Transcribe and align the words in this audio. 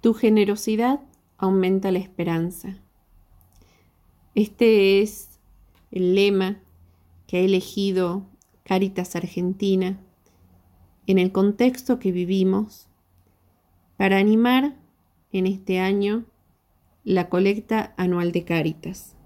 Tu 0.00 0.14
generosidad 0.14 1.00
aumenta 1.36 1.92
la 1.92 1.98
esperanza. 1.98 2.78
Este 4.34 5.02
es 5.02 5.38
el 5.90 6.14
lema 6.14 6.58
que 7.26 7.36
ha 7.36 7.40
elegido 7.40 8.24
Caritas 8.64 9.14
Argentina 9.14 10.00
en 11.06 11.18
el 11.18 11.32
contexto 11.32 11.98
que 11.98 12.12
vivimos 12.12 12.88
para 13.98 14.16
animar 14.16 14.74
en 15.32 15.46
este 15.46 15.80
año 15.80 16.24
la 17.04 17.28
colecta 17.28 17.92
anual 17.98 18.32
de 18.32 18.44
Caritas. 18.44 19.16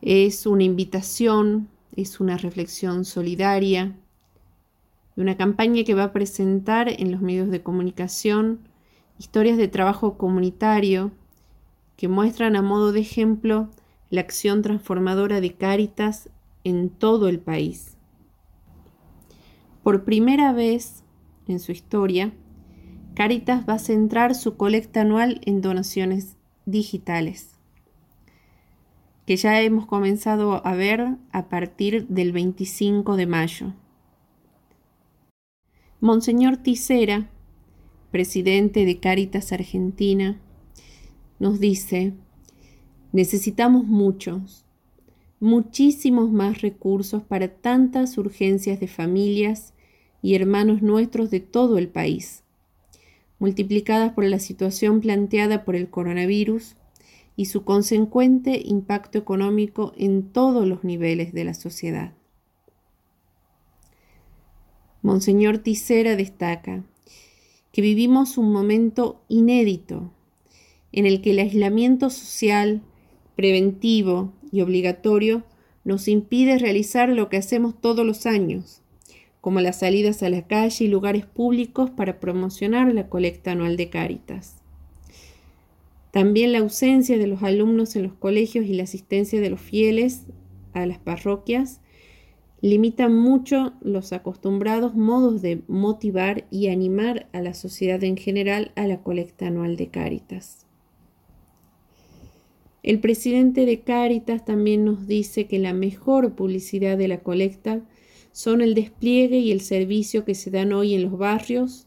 Es 0.00 0.46
una 0.46 0.62
invitación, 0.62 1.68
es 1.94 2.20
una 2.20 2.38
reflexión 2.38 3.04
solidaria, 3.04 3.98
una 5.16 5.36
campaña 5.36 5.84
que 5.84 5.94
va 5.94 6.04
a 6.04 6.12
presentar 6.12 6.88
en 6.88 7.12
los 7.12 7.20
medios 7.20 7.50
de 7.50 7.62
comunicación 7.62 8.67
historias 9.18 9.56
de 9.56 9.68
trabajo 9.68 10.16
comunitario 10.16 11.12
que 11.96 12.08
muestran 12.08 12.56
a 12.56 12.62
modo 12.62 12.92
de 12.92 13.00
ejemplo 13.00 13.68
la 14.10 14.20
acción 14.20 14.62
transformadora 14.62 15.40
de 15.40 15.54
Cáritas 15.54 16.30
en 16.64 16.88
todo 16.88 17.28
el 17.28 17.40
país. 17.40 17.96
Por 19.82 20.04
primera 20.04 20.52
vez 20.52 21.02
en 21.46 21.60
su 21.60 21.72
historia, 21.72 22.32
Cáritas 23.14 23.68
va 23.68 23.74
a 23.74 23.78
centrar 23.78 24.34
su 24.34 24.56
colecta 24.56 25.00
anual 25.00 25.40
en 25.44 25.60
donaciones 25.60 26.36
digitales, 26.66 27.56
que 29.26 29.36
ya 29.36 29.60
hemos 29.60 29.86
comenzado 29.86 30.64
a 30.64 30.74
ver 30.74 31.16
a 31.32 31.48
partir 31.48 32.06
del 32.06 32.32
25 32.32 33.16
de 33.16 33.26
mayo. 33.26 33.72
Monseñor 36.00 36.58
Tisera, 36.58 37.28
presidente 38.10 38.84
de 38.84 38.98
Cáritas 38.98 39.52
Argentina, 39.52 40.40
nos 41.38 41.60
dice, 41.60 42.14
necesitamos 43.12 43.84
muchos, 43.84 44.64
muchísimos 45.40 46.30
más 46.30 46.62
recursos 46.62 47.22
para 47.22 47.48
tantas 47.48 48.18
urgencias 48.18 48.80
de 48.80 48.88
familias 48.88 49.74
y 50.22 50.34
hermanos 50.34 50.82
nuestros 50.82 51.30
de 51.30 51.40
todo 51.40 51.78
el 51.78 51.88
país, 51.88 52.42
multiplicadas 53.38 54.12
por 54.12 54.24
la 54.24 54.38
situación 54.38 55.00
planteada 55.00 55.64
por 55.64 55.76
el 55.76 55.90
coronavirus 55.90 56.76
y 57.36 57.44
su 57.44 57.62
consecuente 57.62 58.60
impacto 58.64 59.16
económico 59.16 59.92
en 59.96 60.32
todos 60.32 60.66
los 60.66 60.82
niveles 60.82 61.32
de 61.32 61.44
la 61.44 61.54
sociedad. 61.54 62.14
Monseñor 65.02 65.58
Tisera 65.58 66.16
destaca 66.16 66.82
que 67.78 67.82
vivimos 67.82 68.38
un 68.38 68.52
momento 68.52 69.22
inédito 69.28 70.10
en 70.90 71.06
el 71.06 71.22
que 71.22 71.30
el 71.30 71.38
aislamiento 71.38 72.10
social, 72.10 72.82
preventivo 73.36 74.32
y 74.50 74.62
obligatorio 74.62 75.44
nos 75.84 76.08
impide 76.08 76.58
realizar 76.58 77.08
lo 77.08 77.28
que 77.28 77.36
hacemos 77.36 77.80
todos 77.80 78.04
los 78.04 78.26
años, 78.26 78.82
como 79.40 79.60
las 79.60 79.78
salidas 79.78 80.24
a 80.24 80.28
la 80.28 80.44
calle 80.44 80.86
y 80.86 80.88
lugares 80.88 81.24
públicos 81.24 81.88
para 81.88 82.18
promocionar 82.18 82.92
la 82.92 83.08
colecta 83.08 83.52
anual 83.52 83.76
de 83.76 83.90
Cáritas. 83.90 84.56
También 86.10 86.50
la 86.50 86.58
ausencia 86.58 87.16
de 87.16 87.28
los 87.28 87.44
alumnos 87.44 87.94
en 87.94 88.02
los 88.02 88.14
colegios 88.14 88.66
y 88.66 88.74
la 88.74 88.82
asistencia 88.82 89.40
de 89.40 89.50
los 89.50 89.60
fieles 89.60 90.22
a 90.72 90.84
las 90.84 90.98
parroquias 90.98 91.80
limitan 92.60 93.14
mucho 93.14 93.72
los 93.80 94.12
acostumbrados 94.12 94.94
modos 94.94 95.42
de 95.42 95.62
motivar 95.68 96.46
y 96.50 96.68
animar 96.68 97.28
a 97.32 97.40
la 97.40 97.54
sociedad 97.54 98.02
en 98.02 98.16
general 98.16 98.72
a 98.74 98.86
la 98.86 99.02
colecta 99.02 99.46
anual 99.46 99.76
de 99.76 99.88
Cáritas. 99.88 100.66
El 102.82 103.00
presidente 103.00 103.66
de 103.66 103.80
Cáritas 103.80 104.44
también 104.44 104.84
nos 104.84 105.06
dice 105.06 105.46
que 105.46 105.58
la 105.58 105.72
mejor 105.72 106.34
publicidad 106.34 106.96
de 106.96 107.08
la 107.08 107.20
colecta 107.20 107.82
son 108.32 108.60
el 108.60 108.74
despliegue 108.74 109.38
y 109.38 109.52
el 109.52 109.60
servicio 109.60 110.24
que 110.24 110.34
se 110.34 110.50
dan 110.50 110.72
hoy 110.72 110.94
en 110.94 111.02
los 111.02 111.18
barrios, 111.18 111.86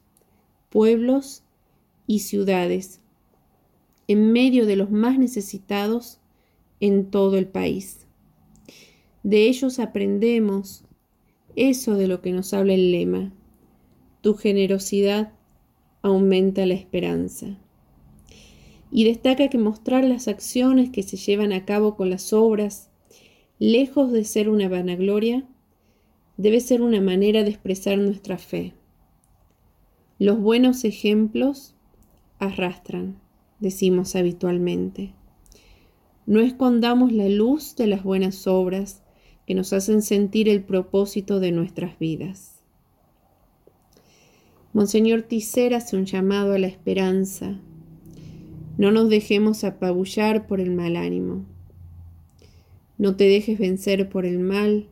pueblos 0.69 1.43
y 2.07 2.19
ciudades, 2.19 2.99
en 4.07 4.31
medio 4.31 4.65
de 4.65 4.75
los 4.75 4.91
más 4.91 5.17
necesitados 5.17 6.19
en 6.79 7.09
todo 7.09 7.37
el 7.37 7.47
país. 7.47 8.05
De 9.23 9.47
ellos 9.47 9.79
aprendemos 9.79 10.83
eso 11.55 11.95
de 11.95 12.07
lo 12.07 12.21
que 12.21 12.31
nos 12.31 12.53
habla 12.53 12.73
el 12.73 12.91
lema. 12.91 13.31
Tu 14.21 14.35
generosidad 14.35 15.33
aumenta 16.01 16.65
la 16.65 16.73
esperanza. 16.73 17.57
Y 18.91 19.05
destaca 19.05 19.49
que 19.49 19.57
mostrar 19.57 20.03
las 20.03 20.27
acciones 20.27 20.89
que 20.89 21.03
se 21.03 21.17
llevan 21.17 21.53
a 21.53 21.65
cabo 21.65 21.95
con 21.95 22.09
las 22.09 22.33
obras, 22.33 22.89
lejos 23.59 24.11
de 24.11 24.25
ser 24.25 24.49
una 24.49 24.67
vanagloria, 24.67 25.45
debe 26.37 26.59
ser 26.59 26.81
una 26.81 26.99
manera 26.99 27.43
de 27.43 27.51
expresar 27.51 27.97
nuestra 27.99 28.37
fe. 28.37 28.73
Los 30.17 30.39
buenos 30.39 30.83
ejemplos 30.83 31.75
arrastran, 32.39 33.19
decimos 33.59 34.15
habitualmente. 34.15 35.13
No 36.25 36.39
escondamos 36.39 37.11
la 37.11 37.29
luz 37.29 37.75
de 37.75 37.87
las 37.87 38.03
buenas 38.03 38.47
obras, 38.47 39.00
que 39.45 39.55
nos 39.55 39.73
hacen 39.73 40.01
sentir 40.01 40.47
el 40.49 40.63
propósito 40.63 41.39
de 41.39 41.51
nuestras 41.51 41.97
vidas. 41.99 42.61
Monseñor 44.73 45.23
Tisera 45.23 45.77
hace 45.77 45.97
un 45.97 46.05
llamado 46.05 46.53
a 46.53 46.59
la 46.59 46.67
esperanza. 46.67 47.59
No 48.77 48.91
nos 48.91 49.09
dejemos 49.09 49.63
apabullar 49.63 50.47
por 50.47 50.61
el 50.61 50.71
mal 50.71 50.95
ánimo. 50.95 51.45
No 52.97 53.15
te 53.15 53.25
dejes 53.25 53.59
vencer 53.59 54.07
por 54.07 54.25
el 54.25 54.39
mal, 54.39 54.87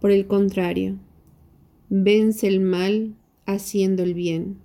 por 0.00 0.10
el 0.10 0.26
contrario, 0.26 0.96
vence 1.88 2.48
el 2.48 2.60
mal 2.60 3.14
haciendo 3.44 4.02
el 4.02 4.14
bien. 4.14 4.58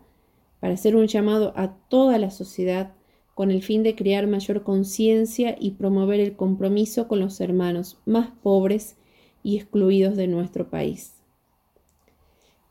para 0.59 0.73
hacer 0.73 0.95
un 0.95 1.07
llamado 1.07 1.53
a 1.55 1.75
toda 1.89 2.17
la 2.17 2.29
sociedad 2.29 2.93
con 3.33 3.51
el 3.51 3.61
fin 3.61 3.83
de 3.83 3.95
crear 3.95 4.25
mayor 4.27 4.63
conciencia 4.63 5.55
y 5.59 5.71
promover 5.71 6.19
el 6.19 6.35
compromiso 6.35 7.07
con 7.07 7.19
los 7.19 7.39
hermanos 7.39 7.97
más 8.05 8.29
pobres 8.41 8.95
y 9.43 9.57
excluidos 9.57 10.15
de 10.15 10.27
nuestro 10.27 10.69
país. 10.69 11.13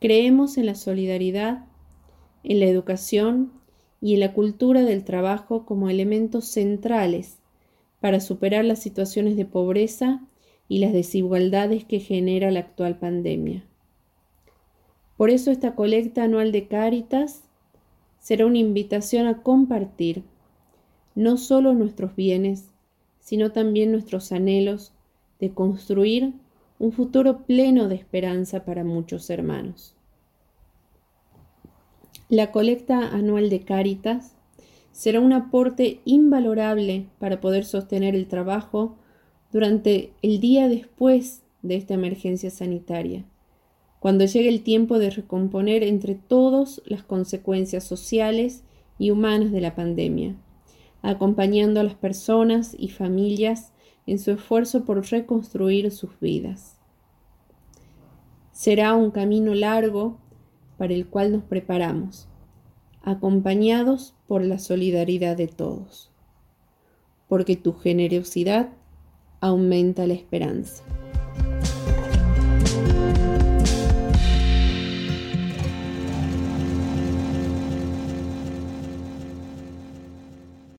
Creemos 0.01 0.59
en 0.59 0.67
la 0.67 0.75
solidaridad, 0.75 1.67
en 2.43 2.61
la 2.61 2.67
educación 2.67 3.53
y 4.01 4.15
en 4.15 4.21
la 4.21 4.33
cultura 4.33 4.83
del 4.83 5.05
trabajo 5.05 5.65
como 5.65 5.89
elementos 5.89 6.47
centrales 6.47 7.39
para 8.01 8.21
superar 8.21 8.65
las 8.65 8.81
situaciones 8.81 9.37
de 9.37 9.47
pobreza 9.47 10.23
y 10.69 10.81
las 10.81 10.93
desigualdades 10.93 11.85
que 11.85 12.01
genera 12.01 12.51
la 12.51 12.61
actual 12.61 12.99
pandemia. 12.99 13.65
Por 15.17 15.31
eso 15.31 15.51
esta 15.51 15.75
colecta 15.75 16.25
anual 16.25 16.53
de 16.53 16.67
Cáritas 16.69 17.43
será 18.19 18.47
una 18.47 18.59
invitación 18.59 19.27
a 19.27 19.43
compartir, 19.43 20.25
no 21.15 21.37
solo 21.37 21.73
nuestros 21.75 22.15
bienes, 22.17 22.71
sino 23.21 23.53
también 23.53 23.93
nuestros 23.93 24.33
anhelos 24.33 24.93
de 25.41 25.51
construir 25.51 26.35
un 26.79 26.93
futuro 26.93 27.45
pleno 27.45 27.89
de 27.89 27.95
esperanza 27.95 28.65
para 28.65 28.85
muchos 28.85 29.31
hermanos. 29.31 29.95
La 32.29 32.51
colecta 32.51 33.09
anual 33.09 33.49
de 33.51 33.61
Cáritas 33.61 34.35
será 34.93 35.21
un 35.21 35.33
aporte 35.33 36.01
invalorable 36.05 37.07
para 37.19 37.41
poder 37.41 37.65
sostener 37.65 38.15
el 38.15 38.27
trabajo 38.27 38.97
durante 39.53 40.13
el 40.23 40.41
día 40.41 40.69
después 40.69 41.43
de 41.63 41.77
esta 41.77 41.95
emergencia 41.95 42.51
sanitaria, 42.51 43.25
cuando 44.07 44.25
llegue 44.25 44.49
el 44.49 44.63
tiempo 44.63 45.01
de 45.01 45.11
recomponer 45.11 45.83
entre 45.83 46.15
todos 46.15 46.81
las 46.87 47.03
consecuencias 47.03 47.83
sociales 47.83 48.63
y 49.01 49.11
humanas 49.11 49.51
de 49.51 49.61
la 49.61 49.75
pandemia, 49.75 50.37
acompañando 51.03 51.81
a 51.81 51.83
las 51.83 51.97
personas 51.97 52.77
y 52.79 52.91
familias 52.91 53.73
en 54.07 54.21
su 54.21 54.31
esfuerzo 54.31 54.85
por 54.85 55.05
reconstruir 55.11 55.91
sus 55.91 56.21
vidas. 56.21 56.79
Será 58.53 58.95
un 58.95 59.11
camino 59.11 59.57
largo 59.57 60.21
para 60.79 60.95
el 60.95 61.09
cual 61.09 61.33
nos 61.33 61.43
preparamos, 61.43 62.29
acompañados 63.03 64.15
por 64.29 64.45
la 64.45 64.61
solidaridad 64.61 65.37
de 65.37 65.49
todos, 65.49 66.13
porque 67.27 67.57
tu 67.57 67.73
generosidad 67.73 68.69
aumenta 69.41 70.07
la 70.07 70.15
esperanza. 70.15 70.85